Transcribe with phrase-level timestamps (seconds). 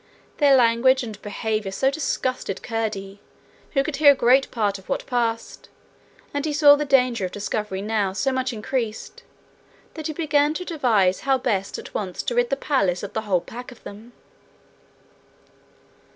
[0.37, 3.19] Their language and behaviour so disgusted Curdie,
[3.73, 5.69] who could hear a great part of what passed,
[6.33, 9.21] and he saw the danger of discovery now so much increased,
[9.93, 13.21] that he began to devise how best at once to rid the palace of the
[13.21, 14.13] whole pack of them.